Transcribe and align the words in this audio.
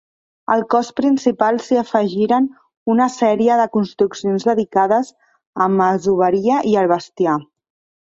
Al 0.53 0.61
cos 0.69 0.87
principal 0.99 1.59
s'hi 1.65 1.77
afegiren 1.81 2.47
una 2.95 3.09
sèrie 3.17 3.59
de 3.61 3.69
construccions 3.79 4.49
dedicades 4.53 5.15
a 5.69 5.73
masoveria 5.79 6.61
i 6.75 6.79
al 6.85 6.95
bestiar. 6.99 7.43